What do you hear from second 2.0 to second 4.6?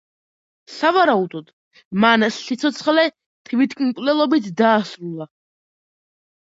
მან სიცოცხლე თვითმკვლელობით